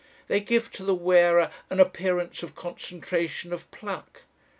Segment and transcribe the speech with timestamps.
[0.27, 4.23] They give to the wearer an appearance of concentration of pluck.